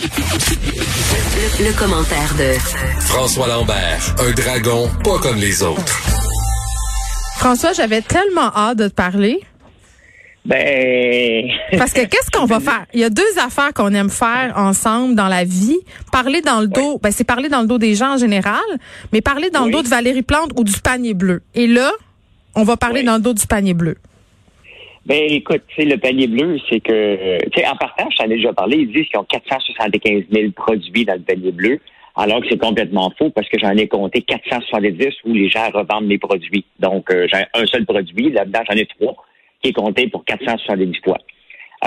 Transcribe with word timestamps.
Le, 0.00 1.64
le 1.66 1.76
commentaire 1.76 2.32
de 2.38 2.52
François 3.00 3.48
Lambert, 3.48 4.14
un 4.20 4.30
dragon 4.30 4.88
pas 5.02 5.18
comme 5.18 5.36
les 5.38 5.62
autres. 5.64 5.82
François, 7.38 7.72
j'avais 7.72 8.00
tellement 8.02 8.54
hâte 8.56 8.78
de 8.78 8.86
te 8.88 8.94
parler. 8.94 9.40
Ben. 10.44 11.46
Parce 11.76 11.92
que 11.92 12.02
qu'est-ce 12.04 12.30
qu'on 12.30 12.46
va 12.46 12.60
faire? 12.60 12.86
Il 12.94 13.00
y 13.00 13.04
a 13.04 13.10
deux 13.10 13.22
affaires 13.44 13.72
qu'on 13.74 13.92
aime 13.92 14.08
faire 14.08 14.52
ensemble 14.56 15.16
dans 15.16 15.26
la 15.28 15.42
vie. 15.44 15.78
Parler 16.12 16.42
dans 16.42 16.60
le 16.60 16.68
dos, 16.68 17.00
ben 17.02 17.10
c'est 17.10 17.24
parler 17.24 17.48
dans 17.48 17.62
le 17.62 17.66
dos 17.66 17.78
des 17.78 17.96
gens 17.96 18.14
en 18.14 18.18
général, 18.18 18.62
mais 19.12 19.20
parler 19.20 19.50
dans 19.50 19.64
le 19.66 19.72
dos 19.72 19.82
de 19.82 19.88
Valérie 19.88 20.22
Plante 20.22 20.52
ou 20.56 20.62
du 20.62 20.78
panier 20.80 21.14
bleu. 21.14 21.42
Et 21.54 21.66
là, 21.66 21.90
on 22.54 22.62
va 22.62 22.76
parler 22.76 23.00
Oui. 23.00 23.06
dans 23.06 23.14
le 23.16 23.20
dos 23.20 23.34
du 23.34 23.46
panier 23.48 23.74
bleu. 23.74 23.96
Ben, 25.08 25.24
écoute, 25.30 25.62
le 25.78 25.96
panier 25.96 26.26
bleu, 26.26 26.58
c'est 26.68 26.80
que, 26.80 27.38
en 27.66 27.76
partant, 27.76 28.10
je 28.10 28.18
t'en 28.18 28.24
ai 28.24 28.36
déjà 28.36 28.52
parlé, 28.52 28.76
ils 28.76 28.92
disent 28.92 29.06
qu'ils 29.06 29.18
ont 29.18 29.24
475 29.24 30.24
000 30.30 30.50
produits 30.50 31.06
dans 31.06 31.14
le 31.14 31.20
panier 31.20 31.50
bleu, 31.50 31.80
alors 32.14 32.42
que 32.42 32.48
c'est 32.50 32.60
complètement 32.60 33.10
faux 33.16 33.30
parce 33.30 33.48
que 33.48 33.58
j'en 33.58 33.70
ai 33.70 33.88
compté 33.88 34.20
470 34.20 35.06
où 35.24 35.32
les 35.32 35.48
gens 35.48 35.70
revendent 35.72 36.10
les 36.10 36.18
produits. 36.18 36.66
Donc, 36.78 37.10
euh, 37.10 37.26
j'ai 37.32 37.42
un 37.54 37.64
seul 37.64 37.86
produit, 37.86 38.30
là-dedans, 38.30 38.60
j'en 38.68 38.76
ai 38.76 38.84
trois 38.84 39.16
qui 39.62 39.70
est 39.70 39.72
compté 39.72 40.08
pour 40.08 40.26
470 40.26 40.98
fois. 41.02 41.16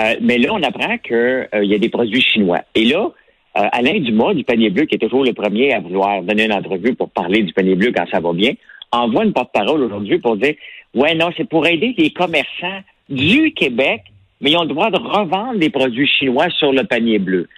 Euh, 0.00 0.16
mais 0.20 0.38
là, 0.38 0.48
on 0.52 0.62
apprend 0.64 0.98
qu'il 0.98 1.48
y 1.62 1.74
a 1.76 1.78
des 1.78 1.88
produits 1.90 2.22
chinois. 2.22 2.62
Et 2.74 2.86
là, 2.86 3.12
euh, 3.56 3.68
Alain 3.70 4.00
Dumas 4.00 4.34
du 4.34 4.42
panier 4.42 4.70
bleu, 4.70 4.86
qui 4.86 4.96
est 4.96 4.98
toujours 4.98 5.22
le 5.22 5.32
premier 5.32 5.72
à 5.72 5.78
vouloir 5.78 6.22
donner 6.22 6.46
une 6.46 6.52
entrevue 6.52 6.96
pour 6.96 7.10
parler 7.10 7.42
du 7.42 7.52
panier 7.52 7.76
bleu 7.76 7.92
quand 7.94 8.06
ça 8.10 8.18
va 8.18 8.32
bien, 8.32 8.54
envoie 8.90 9.24
une 9.24 9.32
porte-parole 9.32 9.80
aujourd'hui 9.84 10.18
pour 10.18 10.36
dire 10.36 10.54
Ouais, 10.92 11.14
non, 11.14 11.30
c'est 11.36 11.48
pour 11.48 11.66
aider 11.68 11.94
les 11.96 12.10
commerçants 12.10 12.80
du 13.08 13.52
Québec, 13.52 14.02
mais 14.40 14.52
ils 14.52 14.56
ont 14.56 14.62
le 14.62 14.68
droit 14.68 14.90
de 14.90 14.98
revendre 14.98 15.58
des 15.58 15.70
produits 15.70 16.06
chinois 16.06 16.48
sur 16.50 16.72
le 16.72 16.84
panier 16.84 17.18
bleu. 17.18 17.48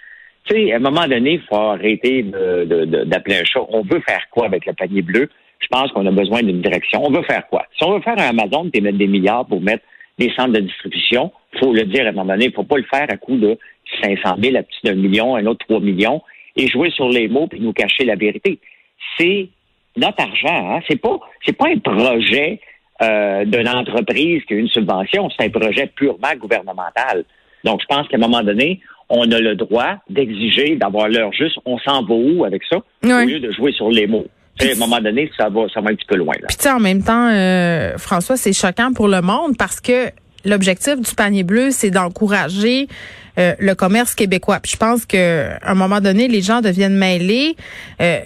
Tu 0.45 0.55
sais, 0.55 0.73
à 0.73 0.75
un 0.75 0.79
moment 0.79 1.07
donné, 1.07 1.33
il 1.33 1.41
faut 1.41 1.55
arrêter 1.55 2.21
de- 2.23 2.65
de- 2.65 2.85
de- 2.85 3.03
d'appeler 3.05 3.37
un 3.37 3.43
chat. 3.43 3.61
On 3.69 3.81
veut 3.81 4.01
faire 4.07 4.21
quoi 4.29 4.45
avec 4.45 4.65
le 4.65 4.73
panier 4.73 5.01
bleu? 5.01 5.29
Je 5.59 5.67
pense 5.71 5.91
qu'on 5.91 6.05
a 6.05 6.11
besoin 6.11 6.43
d'une 6.43 6.61
direction. 6.61 7.03
On 7.03 7.09
veut 7.11 7.23
faire 7.23 7.47
quoi? 7.47 7.65
Si 7.77 7.83
on 7.83 7.93
veut 7.93 8.01
faire 8.01 8.19
un 8.19 8.29
Amazon 8.29 8.69
et 8.73 8.81
mettre 8.81 8.97
des 8.97 9.07
milliards 9.07 9.45
pour 9.47 9.61
mettre 9.61 9.83
des 10.19 10.31
centres 10.35 10.53
de 10.53 10.59
distribution, 10.59 11.31
faut 11.59 11.73
le 11.73 11.83
dire 11.83 12.05
à 12.05 12.09
un 12.09 12.11
moment 12.11 12.33
donné, 12.33 12.51
faut 12.51 12.63
pas 12.63 12.77
le 12.77 12.83
faire 12.83 13.07
à 13.09 13.17
coût 13.17 13.37
de 13.37 13.57
500 14.03 14.35
000, 14.41 14.55
à 14.55 14.63
petit 14.63 14.79
d'un 14.83 14.93
million, 14.95 15.35
un 15.35 15.45
autre 15.47 15.65
3 15.65 15.79
millions, 15.79 16.21
et 16.55 16.67
jouer 16.67 16.91
sur 16.91 17.09
les 17.09 17.27
mots 17.27 17.47
puis 17.47 17.59
nous 17.59 17.73
cacher 17.73 18.05
la 18.05 18.15
vérité. 18.15 18.59
C'est 19.17 19.49
notre 19.97 20.21
argent, 20.21 20.75
hein? 20.75 20.79
C'est 20.87 21.01
pas, 21.01 21.17
c'est 21.45 21.57
pas 21.57 21.69
un 21.69 21.79
projet 21.79 22.59
euh, 23.01 23.45
d'une 23.45 23.67
entreprise 23.67 24.41
qui 24.47 24.53
a 24.53 24.57
une 24.57 24.69
subvention, 24.69 25.29
c'est 25.37 25.45
un 25.45 25.49
projet 25.49 25.91
purement 25.95 26.33
gouvernemental. 26.39 27.25
Donc, 27.63 27.81
je 27.81 27.85
pense 27.87 28.07
qu'à 28.07 28.17
un 28.17 28.19
moment 28.19 28.43
donné, 28.43 28.79
on 29.09 29.29
a 29.31 29.39
le 29.39 29.55
droit 29.55 29.95
d'exiger 30.09 30.75
d'avoir 30.75 31.09
l'heure 31.09 31.33
juste. 31.33 31.57
On 31.65 31.77
s'en 31.79 32.03
va 32.03 32.13
où 32.15 32.45
avec 32.45 32.61
ça, 32.69 32.77
Ouais. 33.03 33.23
au 33.23 33.27
lieu 33.27 33.39
de 33.39 33.51
jouer 33.51 33.71
sur 33.73 33.89
les 33.89 34.07
mots. 34.07 34.25
Tu 34.57 34.65
sais, 34.67 34.71
à 34.73 34.75
un 34.75 34.79
moment 34.79 35.01
donné, 35.01 35.29
ça 35.37 35.49
va, 35.49 35.65
ça 35.73 35.81
va 35.81 35.89
un 35.91 35.95
petit 35.95 36.05
peu 36.07 36.15
loin. 36.15 36.33
Là. 36.39 36.47
Puis 36.47 36.57
tu 36.57 36.63
sais, 36.63 36.71
en 36.71 36.79
même 36.79 37.03
temps, 37.03 37.29
euh, 37.29 37.97
François, 37.97 38.37
c'est 38.37 38.53
choquant 38.53 38.93
pour 38.93 39.07
le 39.09 39.21
monde 39.21 39.57
parce 39.57 39.81
que 39.81 40.09
l'objectif 40.45 40.95
du 41.01 41.13
panier 41.13 41.43
bleu, 41.43 41.71
c'est 41.71 41.91
d'encourager 41.91 42.87
euh, 43.37 43.53
le 43.59 43.75
commerce 43.75 44.15
québécois. 44.15 44.59
Puis 44.61 44.71
je 44.73 44.77
pense 44.77 45.05
que 45.05 45.49
à 45.61 45.71
un 45.71 45.75
moment 45.75 45.99
donné, 45.99 46.29
les 46.29 46.41
gens 46.41 46.61
deviennent 46.61 46.95
mêlés. 46.95 47.57
Euh, 48.01 48.19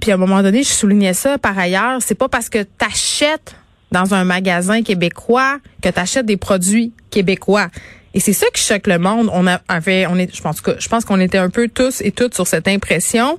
puis 0.00 0.10
à 0.10 0.14
un 0.14 0.18
moment 0.18 0.42
donné, 0.42 0.62
je 0.62 0.68
soulignais 0.68 1.12
ça 1.12 1.36
par 1.36 1.58
ailleurs, 1.58 2.00
c'est 2.00 2.18
pas 2.18 2.28
parce 2.28 2.48
que 2.48 2.62
tu 2.62 2.84
achètes 2.86 3.54
dans 3.92 4.14
un 4.14 4.24
magasin 4.24 4.82
québécois 4.82 5.58
que 5.82 5.88
tu 5.88 6.24
des 6.24 6.36
produits 6.36 6.92
québécois. 7.10 7.68
Et 8.14 8.20
c'est 8.20 8.32
ça 8.32 8.46
qui 8.52 8.62
choque 8.62 8.86
le 8.86 8.98
monde. 8.98 9.30
On 9.32 9.46
avait, 9.68 10.06
on 10.06 10.16
est, 10.16 10.34
je 10.34 10.42
pense 10.42 10.60
que, 10.60 10.72
je 10.78 10.88
pense 10.88 11.04
qu'on 11.04 11.20
était 11.20 11.38
un 11.38 11.50
peu 11.50 11.68
tous 11.68 12.00
et 12.00 12.10
toutes 12.10 12.34
sur 12.34 12.46
cette 12.46 12.68
impression 12.68 13.38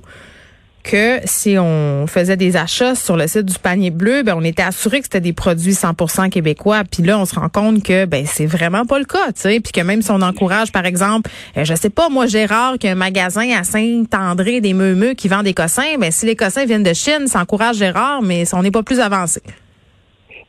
que 0.82 1.20
si 1.24 1.56
on 1.58 2.06
faisait 2.06 2.36
des 2.36 2.56
achats 2.56 2.94
sur 2.94 3.16
le 3.16 3.26
site 3.26 3.44
du 3.44 3.58
panier 3.58 3.90
bleu, 3.90 4.22
ben 4.22 4.34
on 4.36 4.42
était 4.42 4.62
assuré 4.62 4.98
que 5.00 5.04
c'était 5.04 5.20
des 5.20 5.32
produits 5.32 5.72
100% 5.72 6.30
québécois. 6.30 6.82
Puis 6.90 7.02
là, 7.02 7.18
on 7.18 7.26
se 7.26 7.34
rend 7.34 7.48
compte 7.48 7.82
que 7.82 8.06
ben 8.06 8.24
c'est 8.26 8.46
vraiment 8.46 8.86
pas 8.86 8.98
le 8.98 9.04
cas, 9.04 9.26
tu 9.26 9.42
sais. 9.42 9.60
Puis 9.60 9.72
que 9.72 9.80
même 9.80 10.02
si 10.02 10.10
on 10.10 10.22
encourage, 10.22 10.72
par 10.72 10.86
exemple, 10.86 11.30
euh, 11.56 11.64
je 11.64 11.74
sais 11.74 11.90
pas, 11.90 12.08
moi 12.08 12.26
Gérard, 12.26 12.78
qui 12.78 12.88
a 12.88 12.92
un 12.92 12.94
magasin 12.94 13.48
à 13.50 13.64
Saint-André 13.64 14.60
des 14.60 14.72
Meumeux 14.72 15.14
qui 15.14 15.28
vend 15.28 15.42
des 15.42 15.54
cossins, 15.54 15.98
ben 15.98 16.10
si 16.10 16.26
les 16.26 16.36
cossins 16.36 16.64
viennent 16.64 16.82
de 16.82 16.94
Chine, 16.94 17.26
ça 17.26 17.40
encourage 17.40 17.76
Gérard, 17.76 18.22
mais 18.22 18.44
on 18.54 18.62
n'est 18.62 18.70
pas 18.70 18.82
plus 18.82 19.00
avancé. 19.00 19.42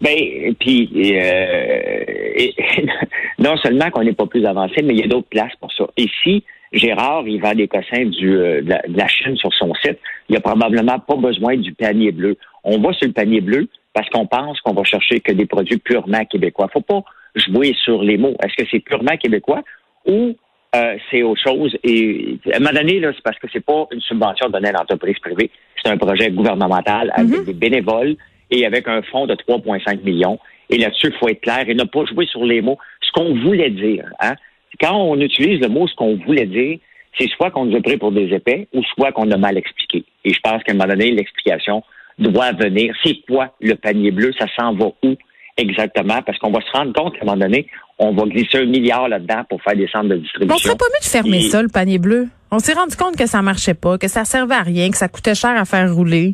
Ben, 0.01 0.55
puis 0.59 0.89
euh, 1.15 2.03
et- 2.35 2.55
non 3.39 3.55
seulement 3.57 3.89
qu'on 3.91 4.03
n'est 4.03 4.13
pas 4.13 4.25
plus 4.25 4.45
avancé, 4.45 4.81
mais 4.83 4.93
il 4.93 4.99
y 4.99 5.03
a 5.03 5.07
d'autres 5.07 5.29
places 5.29 5.55
pour 5.59 5.71
ça. 5.73 5.85
Ici, 5.97 6.43
Gérard, 6.73 7.27
il 7.27 7.39
vend 7.41 7.53
des 7.53 7.67
cossins 7.67 8.05
du, 8.05 8.35
euh, 8.35 8.61
de, 8.61 8.69
la, 8.69 8.81
de 8.87 8.97
la 8.97 9.07
Chine 9.07 9.37
sur 9.37 9.53
son 9.53 9.73
site. 9.75 9.99
Il 10.29 10.31
n'y 10.33 10.37
a 10.37 10.41
probablement 10.41 10.99
pas 10.99 11.15
besoin 11.15 11.55
du 11.57 11.73
panier 11.73 12.11
bleu. 12.11 12.35
On 12.63 12.79
va 12.79 12.93
sur 12.93 13.07
le 13.07 13.13
panier 13.13 13.41
bleu 13.41 13.67
parce 13.93 14.09
qu'on 14.09 14.25
pense 14.25 14.59
qu'on 14.61 14.73
va 14.73 14.83
chercher 14.83 15.19
que 15.19 15.31
des 15.33 15.45
produits 15.45 15.77
purement 15.77 16.23
québécois. 16.25 16.69
faut 16.71 16.81
pas 16.81 17.03
jouer 17.35 17.75
sur 17.83 18.01
les 18.03 18.17
mots. 18.17 18.35
Est-ce 18.43 18.55
que 18.63 18.67
c'est 18.71 18.79
purement 18.79 19.17
québécois 19.17 19.61
ou 20.05 20.35
euh, 20.75 20.95
c'est 21.09 21.23
autre 21.23 21.41
chose? 21.43 21.77
Et 21.83 22.37
à 22.53 22.55
un 22.55 22.59
moment 22.59 22.73
donné, 22.73 22.99
là, 23.01 23.11
c'est 23.13 23.23
parce 23.23 23.37
que 23.37 23.47
c'est 23.51 23.65
pas 23.65 23.85
une 23.91 24.01
subvention 24.01 24.49
donnée 24.49 24.69
à 24.69 24.73
l'entreprise 24.73 25.19
privée. 25.19 25.51
C'est 25.83 25.91
un 25.91 25.97
projet 25.97 26.31
gouvernemental 26.31 27.11
avec 27.15 27.43
des 27.45 27.53
bénévoles 27.53 28.15
et 28.51 28.65
avec 28.65 28.87
un 28.87 29.01
fonds 29.03 29.25
de 29.27 29.33
3,5 29.35 30.03
millions. 30.03 30.37
Et 30.69 30.77
là-dessus, 30.77 31.07
il 31.07 31.17
faut 31.19 31.27
être 31.29 31.41
clair 31.41 31.65
et 31.67 31.73
ne 31.73 31.83
pas 31.83 32.05
jouer 32.05 32.25
sur 32.27 32.45
les 32.45 32.61
mots. 32.61 32.77
Ce 33.01 33.11
qu'on 33.13 33.33
voulait 33.41 33.69
dire, 33.71 34.05
hein? 34.19 34.35
Quand 34.79 34.95
on 34.95 35.19
utilise 35.19 35.59
le 35.59 35.67
mot 35.67 35.87
ce 35.87 35.95
qu'on 35.95 36.15
voulait 36.25 36.45
dire, 36.45 36.77
c'est 37.19 37.29
soit 37.31 37.51
qu'on 37.51 37.65
nous 37.65 37.75
a 37.77 37.81
pris 37.81 37.97
pour 37.97 38.11
des 38.13 38.33
épais 38.33 38.67
ou 38.73 38.81
soit 38.95 39.11
qu'on 39.11 39.29
a 39.31 39.37
mal 39.37 39.57
expliqué. 39.57 40.05
Et 40.23 40.33
je 40.33 40.39
pense 40.41 40.63
qu'à 40.63 40.71
un 40.71 40.75
moment 40.75 40.87
donné, 40.87 41.11
l'explication 41.11 41.83
doit 42.17 42.53
venir. 42.53 42.95
C'est 43.03 43.17
quoi 43.27 43.53
le 43.59 43.75
panier 43.75 44.11
bleu? 44.11 44.31
Ça 44.39 44.45
s'en 44.57 44.73
va 44.75 44.87
où 45.03 45.15
exactement? 45.57 46.21
Parce 46.25 46.37
qu'on 46.39 46.51
va 46.51 46.61
se 46.61 46.71
rendre 46.71 46.93
compte 46.93 47.13
qu'à 47.15 47.23
un 47.23 47.25
moment 47.25 47.37
donné, 47.37 47.67
on 47.99 48.11
va 48.13 48.23
glisser 48.23 48.59
un 48.59 48.65
milliard 48.65 49.09
là-dedans 49.09 49.43
pour 49.49 49.61
faire 49.61 49.75
des 49.75 49.87
centres 49.87 50.05
de 50.07 50.15
Mais 50.15 50.15
on 50.15 50.21
distribution. 50.21 50.57
serait 50.57 50.77
pas 50.77 50.85
mieux 50.85 50.99
de 51.05 51.09
fermer 51.09 51.37
Et- 51.45 51.49
ça, 51.49 51.61
le 51.61 51.67
panier 51.67 51.97
bleu? 51.99 52.27
On 52.51 52.59
s'est 52.59 52.73
rendu 52.73 52.95
compte 52.95 53.15
que 53.17 53.27
ça 53.27 53.41
marchait 53.41 53.73
pas, 53.73 53.97
que 53.97 54.07
ça 54.07 54.23
servait 54.25 54.55
à 54.55 54.61
rien, 54.63 54.89
que 54.89 54.97
ça 54.97 55.07
coûtait 55.09 55.35
cher 55.35 55.51
à 55.51 55.65
faire 55.65 55.93
rouler. 55.93 56.31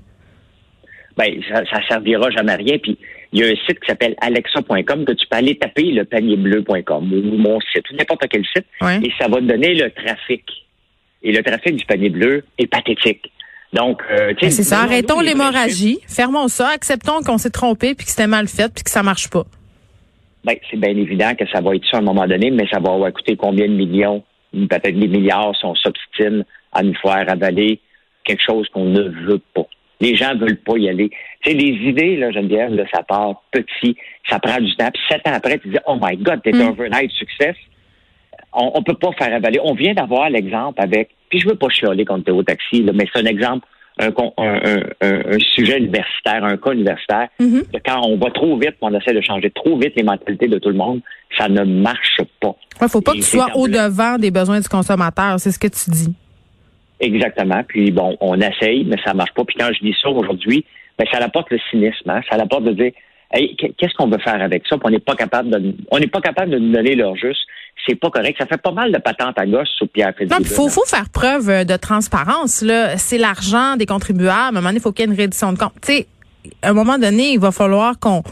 Ben, 1.17 1.41
ça, 1.49 1.63
ça 1.71 1.81
servira 1.87 2.29
jamais 2.31 2.51
à 2.53 2.55
rien. 2.57 2.77
Puis, 2.77 2.97
il 3.33 3.41
y 3.41 3.43
a 3.43 3.47
un 3.47 3.55
site 3.67 3.79
qui 3.79 3.87
s'appelle 3.87 4.15
alexa.com 4.21 5.05
que 5.05 5.11
tu 5.11 5.27
peux 5.29 5.37
aller 5.37 5.57
taper 5.57 5.91
le 5.91 6.05
panierbleu.com 6.05 7.11
ou 7.13 7.37
mon 7.37 7.59
site 7.59 7.89
ou 7.91 7.95
n'importe 7.95 8.25
quel 8.29 8.45
site 8.45 8.65
Ouais. 8.81 8.99
et 9.03 9.11
ça 9.19 9.27
va 9.27 9.37
te 9.37 9.43
donner 9.45 9.73
le 9.73 9.89
trafic. 9.91 10.43
Et 11.23 11.31
le 11.31 11.43
trafic 11.43 11.75
du 11.75 11.85
panier 11.85 12.09
bleu 12.09 12.45
est 12.57 12.67
pathétique. 12.67 13.31
Donc, 13.73 14.01
euh, 14.11 14.33
Ben, 14.41 14.49
c'est 14.49 14.63
ça. 14.63 14.83
Arrêtons 14.83 15.19
l'hémorragie. 15.19 15.99
Fermons 16.07 16.47
ça. 16.47 16.69
Acceptons 16.69 17.21
qu'on 17.25 17.37
s'est 17.37 17.49
trompé 17.49 17.95
puis 17.95 18.05
que 18.05 18.11
c'était 18.11 18.27
mal 18.27 18.47
fait 18.47 18.73
puis 18.73 18.83
que 18.83 18.89
ça 18.89 19.03
marche 19.03 19.29
pas. 19.29 19.43
Ben, 20.45 20.55
c'est 20.71 20.77
bien 20.79 20.95
évident 20.95 21.33
que 21.37 21.45
ça 21.51 21.59
va 21.59 21.75
être 21.75 21.83
ça 21.91 21.97
à 21.97 21.99
un 21.99 22.03
moment 22.03 22.25
donné, 22.25 22.49
mais 22.51 22.65
ça 22.71 22.79
va 22.79 23.11
coûter 23.11 23.35
combien 23.35 23.67
de 23.67 23.73
millions, 23.73 24.23
peut-être 24.53 24.97
des 24.97 25.07
milliards 25.07 25.53
si 25.57 25.65
on 25.65 25.75
s'obstine 25.75 26.45
à 26.71 26.83
nous 26.83 26.95
faire 26.95 27.25
avaler 27.27 27.81
quelque 28.23 28.43
chose 28.47 28.69
qu'on 28.69 28.85
ne 28.85 29.01
veut 29.27 29.41
pas. 29.53 29.66
Les 29.99 30.15
gens 30.15 30.35
veulent 30.37 30.57
pas 30.57 30.77
y 30.77 30.89
aller. 30.89 31.09
Tu 31.41 31.49
sais, 31.51 31.55
les 31.57 31.69
idées, 31.89 32.17
là, 32.17 32.31
Geneviève, 32.31 32.73
là, 32.73 32.83
ça 32.93 33.01
part 33.03 33.41
petit, 33.51 33.95
ça 34.29 34.39
prend 34.39 34.59
du 34.59 34.75
temps. 34.75 34.89
Puis 34.93 35.01
sept 35.09 35.27
ans 35.27 35.33
après, 35.33 35.57
tu 35.59 35.69
dis, 35.69 35.77
oh 35.87 35.97
my 36.01 36.15
God, 36.17 36.41
t'es 36.43 36.53
un 36.55 36.67
overnight 36.69 37.11
success. 37.11 37.55
On, 38.53 38.71
on 38.75 38.83
peut 38.83 38.93
pas 38.95 39.11
faire 39.17 39.33
avaler. 39.35 39.59
On 39.63 39.73
vient 39.73 39.93
d'avoir 39.93 40.29
l'exemple 40.29 40.79
avec, 40.81 41.09
puis 41.29 41.39
je 41.39 41.47
veux 41.47 41.55
pas 41.55 41.69
chialer 41.69 42.05
contre 42.05 42.25
Théo 42.25 42.43
Taxi, 42.43 42.83
là, 42.83 42.91
mais 42.93 43.05
c'est 43.11 43.21
un 43.21 43.25
exemple, 43.25 43.67
un, 43.99 44.11
con- 44.11 44.33
un, 44.37 44.55
un- 44.63 44.83
un- 45.01 45.21
un 45.35 45.39
sujet 45.55 45.79
universitaire, 45.79 46.43
un 46.43 46.57
cas 46.57 46.71
universitaire. 46.71 47.29
De 47.73 47.79
Quand 47.85 48.01
on 48.05 48.17
va 48.17 48.29
trop 48.31 48.57
vite, 48.57 48.75
on 48.81 48.93
essaie 48.93 49.13
de 49.13 49.21
changer 49.21 49.49
trop 49.51 49.77
vite 49.77 49.93
les 49.95 50.03
mentalités 50.03 50.47
de 50.47 50.59
tout 50.59 50.69
le 50.69 50.75
monde, 50.75 51.01
ça 51.37 51.49
ne 51.49 51.63
marche 51.63 52.21
pas. 52.39 52.55
Ouais, 52.81 52.87
faut 52.87 53.01
pas 53.01 53.11
que 53.13 53.17
tu 53.17 53.23
c'est 53.23 53.37
sois 53.37 53.47
en 53.55 53.59
au 53.59 53.67
devant 53.67 54.17
des 54.17 54.29
besoins 54.31 54.59
du 54.59 54.67
consommateur. 54.69 55.39
C'est 55.39 55.51
ce 55.51 55.59
que 55.59 55.67
tu 55.67 55.89
dis. 55.89 56.13
Exactement. 56.99 57.63
Puis 57.67 57.91
bon, 57.91 58.17
on 58.21 58.39
essaye, 58.39 58.85
mais 58.85 58.97
ça 59.05 59.13
marche 59.13 59.33
pas. 59.33 59.43
Puis 59.45 59.55
quand 59.59 59.69
je 59.73 59.85
dis 59.85 59.95
ça 60.01 60.09
aujourd'hui, 60.09 60.65
ben, 60.97 61.05
ça 61.11 61.19
apporte 61.23 61.51
le 61.51 61.59
cynisme. 61.69 62.09
Hein? 62.09 62.21
Ça 62.29 62.37
apporte 62.41 62.63
de 62.63 62.71
dire 62.73 62.91
Hey, 63.31 63.55
qu- 63.57 63.73
qu'est-ce 63.77 63.93
qu'on 63.95 64.07
veut 64.09 64.19
faire 64.19 64.41
avec 64.41 64.63
ça? 64.67 64.77
Puis 64.77 64.85
on 64.85 64.89
n'est 64.89 64.99
pas 64.99 65.15
capable 65.15 65.49
de 65.49 65.75
on 65.91 65.99
n'est 65.99 66.07
pas 66.07 66.21
capable 66.21 66.51
de 66.51 66.57
nous 66.59 66.71
donner 66.71 66.95
leur 66.95 67.15
juste. 67.15 67.41
C'est 67.85 67.95
pas 67.95 68.09
correct. 68.09 68.37
Ça 68.39 68.45
fait 68.47 68.61
pas 68.61 68.71
mal 68.71 68.91
de 68.91 68.97
patentes 68.97 69.37
à 69.37 69.45
gauche 69.45 69.67
sur 69.77 69.87
Pierre 69.89 70.13
Non, 70.29 70.37
il 70.39 70.45
faut, 70.45 70.69
faut 70.69 70.85
faire 70.85 71.09
preuve 71.09 71.49
euh, 71.49 71.63
de 71.63 71.75
transparence. 71.77 72.61
Là, 72.61 72.97
c'est 72.97 73.17
l'argent 73.17 73.75
des 73.77 73.85
contribuables. 73.85 74.31
À 74.33 74.47
un 74.47 74.51
moment 74.51 74.67
donné, 74.69 74.77
il 74.77 74.81
faut 74.81 74.91
qu'il 74.91 75.05
y 75.05 75.09
ait 75.09 75.11
une 75.11 75.17
réduction 75.17 75.53
de 75.53 75.57
compte. 75.59 75.73
Tu 75.81 75.91
sais, 75.93 76.07
à 76.61 76.69
un 76.69 76.73
moment 76.73 76.97
donné, 76.97 77.33
il 77.33 77.39
va 77.39 77.51
falloir 77.51 77.99
qu'on 77.99 78.23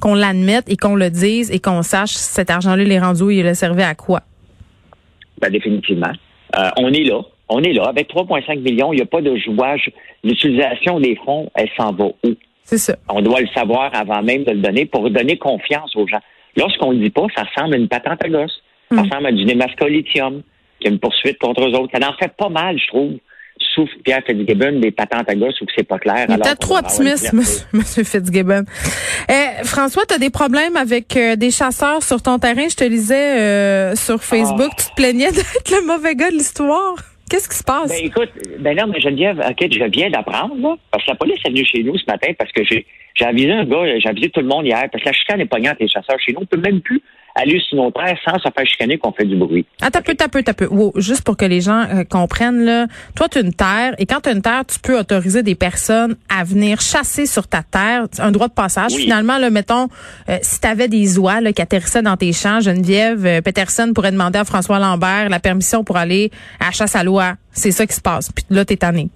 qu'on 0.00 0.14
l'admette 0.14 0.64
et 0.68 0.76
qu'on 0.76 0.96
le 0.96 1.10
dise 1.10 1.50
et 1.52 1.60
qu'on 1.60 1.82
sache 1.82 2.10
si 2.10 2.32
cet 2.32 2.50
argent-là, 2.50 2.82
il 2.82 2.90
est 2.90 2.98
rendu 2.98 3.22
où 3.22 3.30
il 3.30 3.46
a 3.46 3.54
servi 3.54 3.82
à 3.82 3.94
quoi. 3.94 4.20
Ben, 5.40 5.50
définitivement. 5.50 6.12
Euh, 6.58 6.68
on 6.78 6.92
est 6.92 7.04
là. 7.04 7.20
On 7.52 7.62
est 7.62 7.72
là. 7.72 7.84
Avec 7.84 8.08
3,5 8.08 8.60
millions, 8.60 8.92
il 8.92 8.96
n'y 8.96 9.02
a 9.02 9.06
pas 9.06 9.20
de 9.20 9.36
jouage. 9.36 9.90
L'utilisation 10.24 11.00
des 11.00 11.16
fonds, 11.24 11.50
elle 11.54 11.68
s'en 11.76 11.92
va 11.92 12.06
où? 12.06 12.34
C'est 12.64 12.78
ça. 12.78 12.96
On 13.08 13.20
doit 13.20 13.40
le 13.40 13.48
savoir 13.48 13.90
avant 13.94 14.22
même 14.22 14.44
de 14.44 14.52
le 14.52 14.60
donner 14.60 14.86
pour 14.86 15.08
donner 15.10 15.36
confiance 15.36 15.94
aux 15.96 16.06
gens. 16.06 16.20
Lorsqu'on 16.56 16.92
ne 16.92 16.98
le 16.98 17.04
dit 17.04 17.10
pas, 17.10 17.26
ça 17.36 17.42
ressemble 17.44 17.74
à 17.74 17.76
une 17.76 17.88
patente 17.88 18.24
à 18.24 18.28
gosse. 18.28 18.62
Ça 18.90 19.02
ressemble 19.02 19.26
à 19.26 19.32
du 19.32 19.44
Nemasco 19.44 19.86
lithium. 19.86 20.42
qu'il 20.78 20.88
y 20.88 20.88
a 20.88 20.92
une 20.92 20.98
poursuite 20.98 21.38
contre 21.38 21.66
eux 21.66 21.74
autres. 21.74 21.92
Ça 21.98 22.08
en 22.08 22.14
fait 22.14 22.32
pas 22.36 22.48
mal, 22.48 22.78
je 22.78 22.86
trouve. 22.86 23.12
Sauf 23.74 23.88
Pierre 24.04 24.22
Fitzgibbon, 24.26 24.80
des 24.80 24.90
patentes 24.90 25.28
à 25.28 25.34
ou 25.34 25.66
que 25.66 25.72
c'est 25.76 25.86
pas 25.86 25.98
clair. 25.98 26.26
Il 26.28 26.36
peut-être 26.36 26.58
trop 26.58 26.76
optimiste, 26.76 27.32
monsieur, 27.72 28.04
Fitzgibbon. 28.04 28.64
Eh, 29.28 29.64
François, 29.64 30.04
tu 30.06 30.14
as 30.14 30.18
des 30.18 30.30
problèmes 30.30 30.76
avec 30.76 31.16
euh, 31.16 31.36
des 31.36 31.50
chasseurs 31.50 32.02
sur 32.02 32.20
ton 32.20 32.38
terrain? 32.38 32.68
Je 32.68 32.76
te 32.76 32.84
lisais 32.84 33.40
euh, 33.40 33.94
sur 33.94 34.22
Facebook. 34.22 34.70
Ah. 34.72 34.76
Tu 34.78 34.90
te 34.90 34.94
plaignais 34.94 35.30
d'être 35.32 35.70
le 35.70 35.86
mauvais 35.86 36.14
gars 36.14 36.30
de 36.30 36.36
l'histoire. 36.36 36.96
Qu'est-ce 37.32 37.48
qui 37.48 37.56
se 37.56 37.64
passe? 37.64 37.88
Ben 37.88 38.04
écoute, 38.04 38.28
ben 38.58 38.76
non, 38.76 38.88
mais 38.88 39.00
Geneviève, 39.00 39.38
OK, 39.38 39.66
je 39.72 39.84
viens 39.84 40.10
d'apprendre, 40.10 40.54
là, 40.60 40.76
parce 40.90 41.02
que 41.02 41.12
la 41.12 41.16
police 41.16 41.38
est 41.46 41.48
venue 41.48 41.64
chez 41.64 41.82
nous 41.82 41.96
ce 41.96 42.04
matin 42.06 42.30
parce 42.36 42.52
que 42.52 42.62
j'ai 42.62 42.84
j'ai 43.14 43.24
avisé 43.24 43.50
un 43.50 43.64
gars, 43.64 43.98
j'ai 43.98 44.08
avisé 44.08 44.28
tout 44.28 44.40
le 44.40 44.46
monde 44.46 44.66
hier, 44.66 44.86
parce 44.90 45.02
que 45.02 45.08
la 45.08 45.14
chicane 45.14 45.40
est 45.40 45.46
pognante 45.46 45.78
les 45.80 45.88
chasseurs 45.88 46.20
chez 46.20 46.32
nous. 46.32 46.40
On 46.42 46.46
peut 46.46 46.58
même 46.58 46.82
plus 46.82 47.00
aller 47.34 47.60
sur 47.60 47.76
nos 47.76 47.90
terres 47.90 48.18
sans 48.24 48.38
se 48.38 48.48
faire 48.54 48.66
chicaner 48.66 48.98
qu'on 48.98 49.12
fait 49.12 49.24
du 49.24 49.36
bruit. 49.36 49.66
Attends 49.80 50.00
un 50.00 50.02
peu, 50.02 50.14
t'as 50.14 50.28
peu, 50.28 50.42
t'as 50.42 50.54
peu. 50.54 50.68
juste 50.96 51.22
pour 51.24 51.36
que 51.36 51.44
les 51.44 51.60
gens 51.60 51.82
euh, 51.82 52.04
comprennent, 52.04 52.64
là. 52.64 52.86
Toi, 53.16 53.28
tu 53.28 53.38
as 53.38 53.40
une 53.40 53.54
terre, 53.54 53.94
et 53.98 54.06
quand 54.06 54.20
tu 54.20 54.28
as 54.28 54.32
une 54.32 54.42
terre, 54.42 54.64
tu 54.66 54.78
peux 54.80 54.98
autoriser 54.98 55.42
des 55.42 55.54
personnes 55.54 56.16
à 56.28 56.44
venir 56.44 56.80
chasser 56.80 57.26
sur 57.26 57.48
ta 57.48 57.62
terre, 57.62 58.06
un 58.18 58.32
droit 58.32 58.48
de 58.48 58.52
passage. 58.52 58.92
Finalement, 58.92 59.38
là, 59.38 59.50
mettons, 59.50 59.88
euh, 60.28 60.38
si 60.42 60.60
tu 60.60 60.66
avais 60.66 60.88
des 60.88 61.18
oies 61.18 61.40
là, 61.40 61.52
qui 61.52 61.62
atterrissaient 61.62 62.02
dans 62.02 62.16
tes 62.16 62.32
champs, 62.32 62.60
Geneviève 62.60 63.24
euh, 63.26 63.40
Peterson 63.40 63.92
pourrait 63.94 64.12
demander 64.12 64.38
à 64.38 64.44
François 64.44 64.78
Lambert 64.78 65.28
la 65.28 65.40
permission 65.40 65.84
pour 65.84 65.96
aller 65.96 66.30
à 66.60 66.66
la 66.66 66.70
chasse 66.72 66.96
à 66.96 67.04
l'oie. 67.04 67.34
C'est 67.52 67.70
ça 67.70 67.86
qui 67.86 67.94
se 67.94 68.00
passe. 68.00 68.30
Puis 68.32 68.44
là, 68.50 68.64
t'es 68.64 68.76
tanné. 68.76 69.08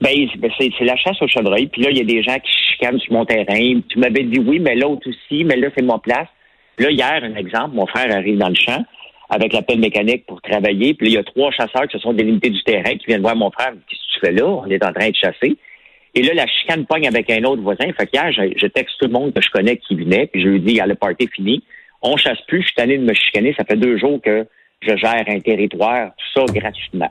Ben, 0.00 0.12
ben 0.38 0.50
c'est 0.58 0.84
la 0.84 0.96
chasse 0.96 1.20
au 1.20 1.26
chevreuil. 1.26 1.66
Puis 1.66 1.82
là, 1.82 1.90
il 1.90 1.98
y 1.98 2.00
a 2.00 2.04
des 2.04 2.22
gens 2.22 2.36
qui 2.36 2.50
chicanent 2.70 3.00
sur 3.00 3.12
mon 3.12 3.24
terrain. 3.24 3.80
Tu 3.88 3.98
m'avais 3.98 4.22
dit 4.22 4.38
oui, 4.38 4.60
mais 4.60 4.76
l'autre 4.76 5.08
aussi, 5.08 5.44
mais 5.44 5.56
là, 5.56 5.68
c'est 5.76 5.84
mon 5.84 5.98
place. 5.98 6.28
Là, 6.78 6.90
hier, 6.90 7.20
un 7.22 7.34
exemple, 7.34 7.74
mon 7.74 7.86
frère 7.86 8.14
arrive 8.14 8.38
dans 8.38 8.48
le 8.48 8.54
champ 8.54 8.84
avec 9.30 9.52
la 9.52 9.62
mécanique 9.76 10.26
pour 10.26 10.40
travailler. 10.40 10.94
Puis 10.94 11.06
là, 11.06 11.10
il 11.10 11.14
y 11.14 11.18
a 11.18 11.24
trois 11.24 11.50
chasseurs 11.50 11.86
qui 11.88 11.96
se 11.96 11.98
sont 11.98 12.12
délimités 12.12 12.50
du 12.50 12.62
terrain 12.62 12.96
qui 12.96 13.06
viennent 13.06 13.20
voir 13.20 13.36
mon 13.36 13.50
frère. 13.50 13.72
Qu'est-ce 13.88 14.00
que 14.00 14.14
tu 14.14 14.26
fais 14.26 14.32
là? 14.32 14.46
On 14.46 14.66
est 14.66 14.84
en 14.84 14.92
train 14.92 15.10
de 15.10 15.16
chasser. 15.16 15.56
Et 16.14 16.22
là, 16.22 16.34
la 16.34 16.46
chicane 16.46 16.86
pogne 16.86 17.06
avec 17.06 17.28
un 17.30 17.44
autre 17.44 17.62
voisin. 17.62 17.92
Fait 17.92 18.06
qu'hier, 18.06 18.32
je, 18.32 18.52
je, 18.56 18.66
texte 18.66 18.96
tout 18.98 19.06
le 19.06 19.12
monde 19.12 19.34
que 19.34 19.42
je 19.42 19.50
connais 19.50 19.76
qui 19.76 19.94
venait, 19.94 20.26
puis 20.26 20.40
je 20.40 20.48
lui 20.48 20.60
dis, 20.60 20.80
a 20.80 20.86
le 20.86 20.94
party 20.94 21.28
fini. 21.34 21.62
On 22.00 22.16
chasse 22.16 22.40
plus, 22.46 22.60
je 22.60 22.66
suis 22.66 22.74
tanné 22.74 22.96
de 22.96 23.04
me 23.04 23.12
chicaner. 23.12 23.54
Ça 23.58 23.64
fait 23.64 23.76
deux 23.76 23.98
jours 23.98 24.20
que 24.22 24.46
je 24.80 24.96
gère 24.96 25.24
un 25.26 25.40
territoire, 25.40 26.12
tout 26.16 26.40
ça 26.40 26.52
gratuitement. 26.52 27.10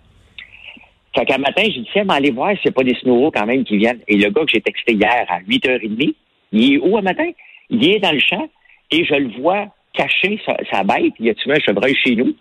Fait 1.16 1.26
qu'un 1.26 1.38
matin, 1.38 1.64
j'ai 1.64 1.82
dit, 1.82 1.90
tiens, 1.92 2.04
mais 2.06 2.16
allez 2.16 2.32
voir 2.32 2.52
s'il 2.52 2.66
n'y 2.66 2.70
a 2.70 2.72
pas 2.72 2.84
des 2.84 2.96
snowos 2.96 3.32
quand 3.32 3.46
même 3.46 3.64
qui 3.64 3.78
viennent. 3.78 4.00
Et 4.08 4.16
le 4.18 4.30
gars 4.30 4.42
que 4.42 4.52
j'ai 4.54 4.62
texté 4.62 4.94
hier 4.94 5.26
à 5.30 5.40
8h30, 5.42 6.16
il 6.54 6.74
est 6.74 6.78
où 6.78 6.98
un 6.98 7.02
matin? 7.02 7.30
Il 7.70 7.86
est 7.88 8.00
dans 8.00 8.12
le 8.12 8.20
champ 8.20 8.48
et 8.92 9.06
je 9.06 9.16
le 9.16 9.42
vois 9.42 9.68
cacher 9.94 10.40
sa, 10.46 10.84
bête. 10.84 11.14
Il 11.20 11.30
a 11.30 11.34
tué 11.34 11.54
un 11.54 11.60
chevreuil 11.60 11.96
chez 11.96 12.16
nous. 12.16 12.36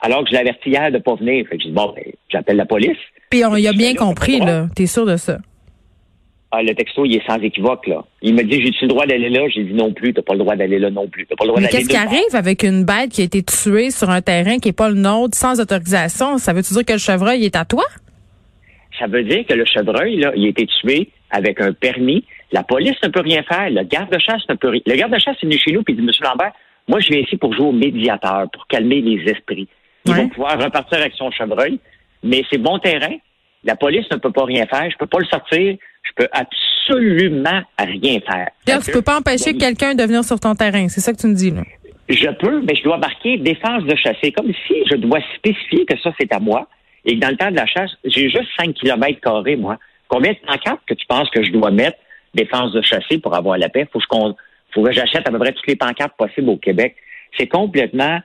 Alors 0.00 0.24
que 0.24 0.30
je 0.30 0.34
l'avertis 0.34 0.70
hier 0.70 0.90
de 0.90 0.96
ne 0.96 1.02
pas 1.02 1.14
venir. 1.14 1.46
Fait 1.48 1.56
que 1.56 1.62
je 1.62 1.68
dis, 1.68 1.74
bon, 1.74 1.92
ben, 1.94 2.04
j'appelle 2.28 2.56
la 2.56 2.66
police. 2.66 2.98
Puis 3.30 3.44
on 3.44 3.56
y 3.56 3.66
a 3.66 3.72
bien 3.72 3.94
compris, 3.94 4.38
là. 4.38 4.66
T'es 4.74 4.86
sûr 4.86 5.06
de 5.06 5.16
ça? 5.16 5.38
Ah, 6.56 6.62
le 6.62 6.72
texto, 6.74 7.04
il 7.04 7.16
est 7.16 7.26
sans 7.26 7.40
équivoque, 7.40 7.86
là. 7.88 8.04
Il 8.22 8.34
me 8.34 8.42
dit, 8.42 8.62
j'ai-tu 8.62 8.84
le 8.84 8.88
droit 8.88 9.06
d'aller 9.06 9.28
là? 9.28 9.48
J'ai 9.48 9.64
dit 9.64 9.72
non 9.72 9.92
plus, 9.92 10.14
t'as 10.14 10.22
pas 10.22 10.34
le 10.34 10.38
droit 10.38 10.54
d'aller 10.54 10.78
là 10.78 10.88
non 10.88 11.08
plus. 11.08 11.26
pas 11.26 11.34
le 11.40 11.48
droit 11.48 11.60
Mais 11.60 11.68
qu'est-ce 11.68 11.88
qui 11.88 11.96
arrive 11.96 12.34
avec 12.34 12.62
une 12.62 12.84
bête 12.84 13.10
qui 13.10 13.22
a 13.22 13.24
été 13.24 13.42
tuée 13.42 13.90
sur 13.90 14.08
un 14.10 14.20
terrain 14.20 14.58
qui 14.58 14.68
n'est 14.68 14.72
pas 14.72 14.88
le 14.88 14.94
nôtre, 14.94 15.36
sans 15.36 15.60
autorisation? 15.60 16.38
Ça 16.38 16.52
veut-tu 16.52 16.74
dire 16.74 16.84
que 16.84 16.92
le 16.92 16.98
chevreuil 16.98 17.44
est 17.44 17.56
à 17.56 17.64
toi? 17.64 17.82
Ça 18.98 19.08
veut 19.08 19.24
dire 19.24 19.44
que 19.46 19.54
le 19.54 19.64
chevreuil, 19.64 20.16
là, 20.18 20.32
il 20.36 20.46
a 20.46 20.48
été 20.48 20.66
tué 20.80 21.08
avec 21.30 21.60
un 21.60 21.72
permis. 21.72 22.24
La 22.52 22.62
police 22.62 22.96
ne 23.02 23.08
peut 23.08 23.20
rien 23.20 23.42
faire. 23.42 23.70
Le 23.70 23.82
garde-chasse 23.82 24.42
ne 24.48 24.54
peut 24.54 24.68
rien. 24.68 24.82
Le 24.86 24.96
garde-chasse 24.96 25.36
est 25.42 25.46
venu 25.46 25.58
chez 25.58 25.72
nous 25.72 25.82
et 25.86 25.92
dit, 25.92 26.02
Monsieur 26.02 26.24
Lambert, 26.24 26.52
moi, 26.88 27.00
je 27.00 27.08
viens 27.08 27.20
ici 27.20 27.36
pour 27.36 27.54
jouer 27.54 27.66
au 27.66 27.72
médiateur, 27.72 28.46
pour 28.52 28.66
calmer 28.66 29.00
les 29.00 29.22
esprits. 29.30 29.68
Ils 30.06 30.14
vont 30.14 30.28
pouvoir 30.28 30.62
repartir 30.62 30.98
avec 30.98 31.14
son 31.14 31.30
chevreuil, 31.30 31.78
mais 32.22 32.42
c'est 32.50 32.58
bon 32.58 32.78
terrain. 32.78 33.16
La 33.64 33.74
police 33.74 34.04
ne 34.10 34.16
peut 34.16 34.30
pas 34.30 34.44
rien 34.44 34.66
faire. 34.66 34.90
Je 34.90 34.96
peux 34.98 35.06
pas 35.06 35.18
le 35.18 35.24
sortir. 35.26 35.76
Je 36.02 36.10
peux 36.14 36.28
absolument 36.32 37.62
rien 37.78 38.20
faire. 38.20 38.48
Tu 38.66 38.92
peux 38.92 39.00
pas 39.00 39.18
empêcher 39.18 39.56
quelqu'un 39.56 39.94
de 39.94 40.02
venir 40.02 40.22
sur 40.22 40.38
ton 40.38 40.54
terrain. 40.54 40.88
C'est 40.88 41.00
ça 41.00 41.12
que 41.12 41.18
tu 41.18 41.26
me 41.26 41.34
dis, 41.34 41.50
là. 41.50 41.62
Je 42.10 42.28
peux, 42.28 42.60
mais 42.60 42.74
je 42.76 42.82
dois 42.82 42.98
marquer 42.98 43.38
défense 43.38 43.84
de 43.84 43.96
chasser. 43.96 44.30
Comme 44.32 44.52
si 44.66 44.74
je 44.90 44.96
dois 44.96 45.20
spécifier 45.36 45.86
que 45.86 45.98
ça, 46.00 46.10
c'est 46.20 46.30
à 46.34 46.38
moi. 46.38 46.68
Et 47.06 47.14
que 47.14 47.20
dans 47.20 47.30
le 47.30 47.36
temps 47.36 47.50
de 47.50 47.56
la 47.56 47.66
chasse, 47.66 47.92
j'ai 48.04 48.28
juste 48.28 48.48
5 48.58 48.74
km 48.74 49.20
carrés, 49.20 49.56
moi. 49.56 49.78
Combien 50.08 50.32
de 50.32 50.38
pancartes 50.46 50.82
que 50.86 50.92
tu 50.92 51.06
penses 51.06 51.30
que 51.30 51.42
je 51.42 51.50
dois 51.50 51.70
mettre 51.70 51.96
défense 52.34 52.72
de 52.72 52.82
chasser 52.82 53.18
pour 53.18 53.34
avoir 53.34 53.58
la 53.58 53.68
paix? 53.68 53.86
Faut 53.92 53.98
que, 53.98 54.34
faut 54.72 54.82
que 54.82 54.92
j'achète 54.92 55.26
à 55.26 55.30
peu 55.30 55.38
près 55.38 55.52
toutes 55.52 55.66
les 55.66 55.76
pancartes 55.76 56.16
possibles 56.16 56.50
au 56.50 56.56
Québec. 56.56 56.96
C'est 57.38 57.46
complètement 57.46 58.20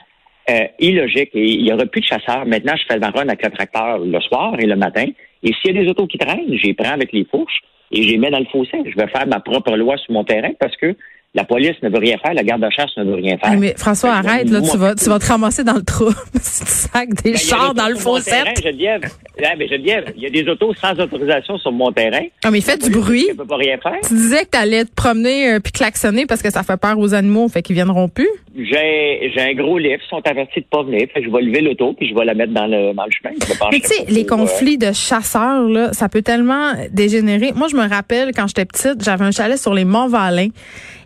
euh, 0.50 0.68
illogique. 0.80 1.30
Et 1.34 1.46
il 1.46 1.64
n'y 1.64 1.72
aura 1.72 1.86
plus 1.86 2.02
de 2.02 2.06
chasseurs. 2.06 2.46
Maintenant, 2.46 2.74
je 2.76 2.84
fais 2.92 3.00
ma 3.00 3.10
run 3.10 3.28
avec 3.28 3.44
le 3.44 3.52
tracteur 3.52 4.00
le 4.00 4.20
soir 4.22 4.56
et 4.60 4.66
le 4.66 4.76
matin. 4.76 5.06
Et 5.44 5.54
s'il 5.54 5.76
y 5.76 5.78
a 5.78 5.84
des 5.84 5.90
autos 5.90 6.08
qui 6.08 6.18
traînent, 6.18 6.54
j'y 6.54 6.74
prends 6.74 6.94
avec 6.94 7.12
les 7.12 7.26
fourches 7.26 7.62
et 7.92 8.04
j'y 8.04 8.18
mets 8.18 8.32
dans 8.32 8.40
le 8.40 8.46
fossé. 8.46 8.78
Je 8.86 8.96
vais 8.96 9.08
faire 9.08 9.28
ma 9.28 9.40
propre 9.40 9.76
loi 9.76 9.98
sur 9.98 10.14
mon 10.14 10.24
terrain 10.24 10.52
parce 10.60 10.76
que 10.78 10.96
la 11.36 11.44
police 11.44 11.76
ne 11.84 11.90
veut 11.90 12.00
rien 12.00 12.18
faire, 12.18 12.34
la 12.34 12.44
garde 12.44 12.64
de 12.64 12.70
chasse 12.72 12.90
ne 12.98 13.04
veut 13.04 13.16
rien 13.16 13.38
faire. 13.38 13.56
mais 13.58 13.76
François, 13.78 14.14
arrête, 14.14 14.50
là, 14.50 14.62
tu 14.62 14.78
vas, 14.78 14.96
tu 14.96 15.08
vas 15.10 15.20
te 15.20 15.28
ramasser 15.28 15.64
dans 15.64 15.76
le 15.76 15.84
trou. 15.84 16.10
si 16.42 16.66
tu 16.66 16.72
sacs 16.72 17.14
des 17.24 17.32
ben, 17.32 17.38
chars 17.38 17.74
dans 17.76 17.88
le 17.88 17.96
fossé. 17.96 18.32
Geneviève, 18.64 19.02
Geneviève, 19.38 20.12
il 20.18 20.24
y 20.24 20.26
a 20.26 20.30
des 20.32 20.50
autos 20.50 20.74
sans 20.74 21.00
autorisation 21.00 21.58
sur 21.60 21.72
mon 21.72 21.92
terrain. 21.92 22.24
Ah, 22.44 22.50
mais 22.50 22.58
il 22.60 22.64
fait 22.64 22.82
du 22.82 22.90
bruit. 22.90 23.28
Je 23.30 23.36
peux 23.36 23.46
pas 23.46 23.58
rien 23.58 23.78
faire. 23.78 24.00
Tu 24.08 24.16
disais 24.16 24.46
que 24.46 24.50
tu 24.52 24.58
allais 24.58 24.86
te 24.86 24.94
promener 24.96 25.54
euh, 25.54 25.60
puis 25.60 25.72
klaxonner 25.72 26.26
parce 26.26 26.42
que 26.42 26.50
ça 26.50 26.64
fait 26.64 26.78
peur 26.78 26.98
aux 26.98 27.14
animaux, 27.14 27.48
fait 27.48 27.62
qu'ils 27.62 27.76
viendront 27.76 28.10
plus? 28.10 28.30
J'ai, 28.58 29.32
j'ai 29.34 29.42
un 29.42 29.54
gros 29.54 29.78
lift, 29.78 30.02
ils 30.06 30.10
sont 30.10 30.22
avertis 30.26 30.62
de 30.62 30.66
pas 30.66 30.82
venir, 30.82 31.08
fait 31.14 31.22
que 31.22 31.28
je 31.28 31.32
vais 31.32 31.42
lever 31.42 31.62
l'auto 31.62 31.94
puis 31.94 32.10
je 32.10 32.16
vais 32.16 32.26
la 32.26 32.34
mettre 32.34 32.54
dans 32.54 32.66
le, 32.66 32.94
dans 32.94 33.06
le 33.06 33.12
chemin. 33.12 33.36
Mais 33.72 33.80
tu 33.80 33.88
sais, 33.88 34.06
les 34.10 34.26
conflits 34.26 34.80
de 34.80 34.92
chasseurs, 34.92 35.70
là, 35.70 35.94
ça 35.94 36.10
peut 36.10 36.24
tellement 36.24 36.74
dégénérer. 36.92 37.52
Moi, 37.56 37.68
je 37.70 37.76
me 37.76 37.88
rappelle, 37.88 38.32
quand 38.36 38.48
j'étais 38.48 38.66
petite, 38.66 39.04
j'avais 39.04 39.26
un 39.26 39.32
chalet 39.32 39.60
sur 39.60 39.76
les 39.76 39.86
Monts-Valin. 39.86 40.48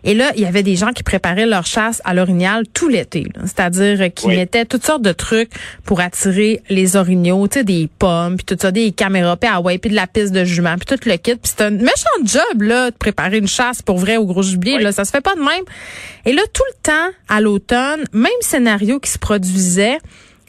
Et 0.04 0.14
là, 0.14 0.32
il 0.36 0.42
y 0.42 0.46
avait 0.46 0.62
des 0.62 0.76
gens 0.76 0.92
qui 0.92 1.02
préparaient 1.02 1.46
leur 1.46 1.66
chasse 1.66 2.02
à 2.04 2.14
l'orignal 2.14 2.64
tout 2.72 2.88
l'été. 2.88 3.26
C'est-à-dire 3.42 4.12
qu'ils 4.12 4.30
mettaient 4.30 4.66
toutes 4.66 4.84
sortes 4.84 5.02
de 5.02 5.12
trucs 5.12 5.50
pour 5.84 6.00
attirer 6.00 6.62
les 6.68 6.96
orignaux, 6.96 7.48
tu 7.48 7.60
sais, 7.60 7.64
des 7.64 7.88
pommes, 7.98 8.36
puis 8.36 8.44
tout 8.44 8.56
ça, 8.60 8.70
des 8.70 8.92
caméras, 8.92 9.36
puis 9.36 9.50
ah 9.52 9.60
ouais, 9.60 9.78
puis 9.78 9.90
de 9.90 9.96
la 9.96 10.06
piste 10.06 10.32
de 10.32 10.44
jument, 10.44 10.76
puis 10.76 10.96
tout 10.96 11.08
le 11.08 11.16
kit. 11.16 11.34
Puis 11.36 11.52
c'est 11.56 11.62
un 11.62 11.70
méchant 11.70 12.10
job, 12.22 12.62
là, 12.62 12.90
de 12.90 12.96
préparer 12.96 13.38
une 13.38 13.48
chasse 13.48 13.80
pour 13.80 13.96
vrai 13.98 14.18
au 14.18 14.26
gros 14.26 14.42
gibier. 14.42 14.78
Là, 14.78 14.92
ça 14.92 15.04
se 15.04 15.10
fait 15.10 15.22
pas 15.22 15.34
de 15.34 15.40
même. 15.40 15.64
Et 16.26 16.32
là, 16.32 16.42
tout 16.52 16.62
le 16.68 16.76
temps, 16.82 17.10
à 17.28 17.40
l'automne, 17.40 18.04
même 18.12 18.30
scénario 18.40 19.00
qui 19.00 19.10
se 19.10 19.18
produisait, 19.18 19.98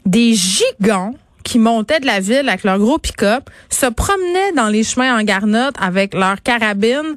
des 0.04 0.34
gigants 0.34 1.14
qui 1.44 1.58
montaient 1.58 2.00
de 2.00 2.06
la 2.06 2.20
ville 2.20 2.48
avec 2.48 2.64
leur 2.64 2.78
gros 2.78 2.98
pick-up, 2.98 3.48
se 3.70 3.86
promenaient 3.86 4.52
dans 4.56 4.68
les 4.68 4.82
chemins 4.82 5.16
en 5.16 5.22
garnotte 5.22 5.76
avec 5.80 6.12
leurs 6.12 6.42
carabines 6.42 7.16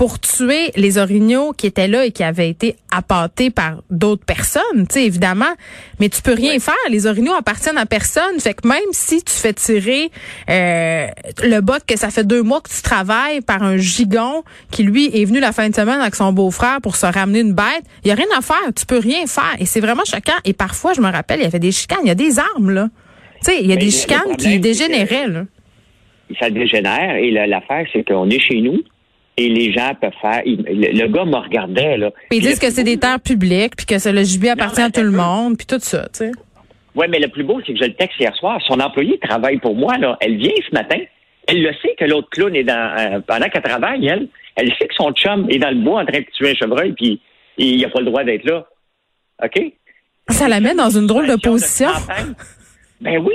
pour 0.00 0.18
tuer 0.18 0.70
les 0.76 0.96
orignaux 0.96 1.52
qui 1.52 1.66
étaient 1.66 1.86
là 1.86 2.06
et 2.06 2.10
qui 2.10 2.24
avaient 2.24 2.48
été 2.48 2.76
appâtés 2.90 3.50
par 3.50 3.82
d'autres 3.90 4.24
personnes, 4.24 4.86
tu 4.88 4.94
sais, 4.94 5.04
évidemment. 5.04 5.52
Mais 5.98 6.08
tu 6.08 6.22
peux 6.22 6.32
rien 6.32 6.58
faire. 6.58 6.72
Les 6.88 7.06
orignaux 7.06 7.34
appartiennent 7.34 7.76
à 7.76 7.84
personne. 7.84 8.40
Fait 8.40 8.54
que 8.54 8.66
même 8.66 8.78
si 8.92 9.22
tu 9.22 9.34
fais 9.34 9.52
tirer 9.52 10.10
euh, 10.48 11.06
le 11.42 11.60
bot 11.60 11.84
que 11.86 11.98
ça 11.98 12.08
fait 12.08 12.26
deux 12.26 12.42
mois 12.42 12.62
que 12.62 12.70
tu 12.70 12.80
travailles 12.80 13.42
par 13.42 13.62
un 13.62 13.76
gigon 13.76 14.42
qui, 14.70 14.84
lui, 14.84 15.10
est 15.12 15.26
venu 15.26 15.38
la 15.38 15.52
fin 15.52 15.68
de 15.68 15.74
semaine 15.74 16.00
avec 16.00 16.14
son 16.14 16.32
beau-frère 16.32 16.78
pour 16.82 16.96
se 16.96 17.04
ramener 17.04 17.40
une 17.40 17.52
bête, 17.52 17.84
il 18.02 18.08
y 18.08 18.10
a 18.10 18.14
rien 18.14 18.24
à 18.38 18.40
faire. 18.40 18.72
Tu 18.74 18.86
peux 18.86 19.00
rien 19.00 19.26
faire. 19.26 19.54
Et 19.58 19.66
c'est 19.66 19.80
vraiment 19.80 20.06
choquant. 20.06 20.40
Et 20.46 20.54
parfois, 20.54 20.94
je 20.94 21.02
me 21.02 21.12
rappelle, 21.12 21.40
il 21.40 21.44
y 21.44 21.46
avait 21.46 21.58
des 21.58 21.72
chicanes. 21.72 22.00
Il 22.04 22.08
y 22.08 22.12
a 22.12 22.14
des 22.14 22.38
armes, 22.38 22.70
là. 22.70 22.88
Tu 23.44 23.52
sais, 23.52 23.60
il 23.60 23.68
y 23.68 23.72
a 23.74 23.76
des 23.76 23.90
chicanes 23.90 24.34
qui 24.38 24.58
dégénéraient, 24.60 25.28
là. 25.28 25.42
Ça 26.38 26.48
dégénère. 26.48 27.16
Et 27.16 27.32
l'affaire, 27.32 27.84
c'est 27.92 28.02
qu'on 28.02 28.30
est 28.30 28.40
chez 28.40 28.62
nous 28.62 28.82
et 29.40 29.48
les 29.48 29.72
gens 29.72 29.94
peuvent 29.98 30.12
faire. 30.20 30.42
le, 30.44 31.06
gars 31.06 31.24
me 31.24 31.36
regardait 31.36 31.96
là. 31.96 32.10
ils 32.30 32.42
disent 32.42 32.58
que 32.58 32.70
c'est 32.70 32.84
des 32.84 32.98
terres 32.98 33.20
publiques, 33.20 33.74
puis 33.76 33.86
que 33.86 34.10
le 34.10 34.22
gibier 34.22 34.50
appartient 34.50 34.82
à 34.82 34.90
tout 34.90 35.00
le 35.02 35.10
monde, 35.10 35.56
puis 35.56 35.66
tout 35.66 35.78
ça, 35.80 36.08
tu 36.12 36.26
sais. 36.26 36.32
Oui, 36.94 37.06
mais 37.08 37.20
le 37.20 37.28
plus 37.28 37.44
beau, 37.44 37.60
c'est 37.64 37.72
que 37.72 37.78
je 37.78 37.84
le 37.84 37.94
texte 37.94 38.18
hier 38.18 38.34
soir. 38.36 38.60
Son 38.66 38.80
employé 38.80 39.18
travaille 39.18 39.58
pour 39.58 39.74
moi, 39.74 39.96
là. 39.96 40.18
Elle 40.20 40.36
vient 40.36 40.50
ce 40.68 40.74
matin. 40.74 40.98
Elle 41.46 41.62
le 41.62 41.72
sait 41.80 41.94
que 41.98 42.04
l'autre 42.04 42.28
clown 42.30 42.54
est 42.54 42.64
dans. 42.64 42.96
Euh, 42.98 43.20
pendant 43.26 43.48
qu'elle 43.48 43.62
travaille, 43.62 44.06
elle, 44.06 44.28
elle 44.56 44.68
sait 44.76 44.88
que 44.88 44.94
son 44.94 45.12
chum 45.12 45.48
est 45.48 45.58
dans 45.58 45.70
le 45.70 45.82
bois 45.82 46.02
en 46.02 46.04
train 46.04 46.18
de 46.18 46.26
tuer 46.36 46.50
un 46.50 46.54
chevreuil, 46.54 46.92
puis 46.92 47.20
il 47.56 47.80
n'a 47.80 47.88
pas 47.88 48.00
le 48.00 48.06
droit 48.06 48.24
d'être 48.24 48.44
là. 48.44 48.66
OK? 49.42 49.72
Ça 50.28 50.48
la 50.48 50.60
met 50.60 50.74
dans 50.74 50.90
une 50.90 51.06
drôle 51.06 51.28
de 51.28 51.36
position. 51.36 51.88
ben 53.00 53.18
oui. 53.18 53.34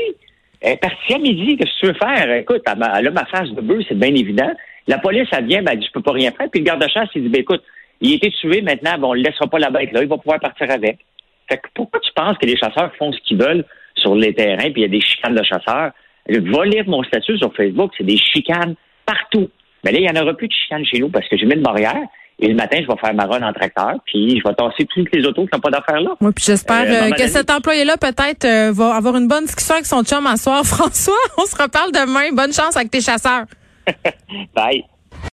Elle 0.62 0.74
est 0.74 0.78
partie 0.78 1.14
à 1.14 1.18
midi. 1.18 1.58
Qu'est-ce 1.58 1.72
que 1.72 1.80
tu 1.80 1.86
veux 1.88 1.94
faire? 1.94 2.32
Écoute, 2.34 2.62
elle 2.68 3.08
a 3.08 3.12
ma 3.12 3.26
face 3.26 3.50
de 3.50 3.62
bœuf, 3.62 3.84
c'est 3.88 3.98
bien 3.98 4.14
évident. 4.14 4.52
La 4.88 5.00
police, 5.00 5.28
elle 5.32 5.46
vient, 5.46 5.64
ben, 5.64 5.72
elle 5.74 5.80
dit, 5.80 5.88
je 5.88 5.92
peux 5.92 6.02
pas 6.02 6.12
rien 6.12 6.32
faire. 6.32 6.48
Puis 6.52 6.62
le 6.62 6.66
garde-chasse, 6.66 7.10
il 7.16 7.24
dit, 7.24 7.30
ben, 7.30 7.42
écoute, 7.42 7.64
il 8.02 8.12
a 8.12 8.16
été 8.16 8.32
tué 8.32 8.62
maintenant, 8.62 8.98
bon, 9.00 9.10
on 9.12 9.16
ne 9.16 9.24
laissera 9.24 9.48
pas 9.48 9.60
la 9.60 9.70
bête 9.70 9.92
là, 9.94 10.02
il 10.04 10.08
va 10.08 10.18
pouvoir 10.18 10.40
partir 10.40 10.70
avec. 10.70 11.00
Fait 11.50 11.58
que 11.58 11.68
pourquoi 11.74 12.00
tu 12.00 12.12
penses 12.16 12.38
que 12.38 12.46
les 12.46 12.58
chasseurs 12.58 12.92
font 12.98 13.12
ce 13.12 13.20
qu'ils 13.20 13.38
veulent 13.38 13.66
sur 13.96 14.16
les 14.16 14.34
terrains, 14.34 14.72
puis 14.72 14.74
il 14.78 14.82
y 14.82 14.86
a 14.86 14.90
des 14.90 15.02
chicanes 15.02 15.36
de 15.36 15.44
chasseurs? 15.44 15.92
Va 16.28 16.66
lire 16.66 16.84
mon 16.88 17.04
statut 17.04 17.38
sur 17.38 17.54
Facebook, 17.56 17.92
c'est 17.98 18.04
des 18.04 18.18
chicanes 18.18 18.76
partout. 19.06 19.50
Mais 19.84 19.92
là, 19.92 20.00
il 20.00 20.12
n'y 20.12 20.20
en 20.20 20.22
aura 20.24 20.34
plus 20.34 20.48
de 20.48 20.54
chicanes 20.54 20.84
chez 20.86 21.00
nous 21.00 21.10
parce 21.10 21.28
que 21.30 21.38
j'ai 21.38 21.46
mis 21.46 21.54
une 21.54 21.62
barrière 21.62 22.02
Et 22.40 22.48
le 22.48 22.56
matin, 22.56 22.78
je 22.82 22.88
vais 22.88 23.00
faire 23.00 23.14
ma 23.14 23.26
run 23.26 23.48
en 23.48 23.54
tracteur, 23.54 23.94
puis 24.06 24.40
je 24.40 24.44
vais 24.48 24.56
tasser 24.56 24.86
toutes 24.94 25.16
les 25.16 25.26
autos 25.26 25.46
qui 25.46 25.50
n'ont 25.54 25.62
pas 25.62 25.70
d'affaires 25.70 26.02
là. 26.02 26.16
Oui, 26.20 26.32
puis 26.36 26.44
j'espère 26.46 26.84
Euh, 26.84 27.10
euh, 27.10 27.12
que 27.12 27.28
cet 27.28 27.50
employé-là 27.52 27.96
peut-être 27.98 28.46
euh, 28.46 28.72
va 28.74 28.96
avoir 28.96 29.16
une 29.16 29.28
bonne 29.28 29.46
discussion 29.46 29.76
avec 29.76 29.86
son 29.86 30.04
chum 30.04 30.26
à 30.28 30.36
soir. 30.36 30.64
François, 30.66 31.14
on 31.38 31.46
se 31.46 31.56
reparle 31.56 31.92
demain. 31.92 32.34
Bonne 32.34 32.52
chance 32.52 32.76
avec 32.76 32.90
tes 32.92 33.02
chasseurs. 33.02 33.46
Bye. 34.54 34.84